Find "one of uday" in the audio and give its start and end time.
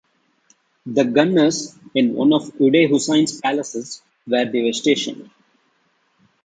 2.15-2.89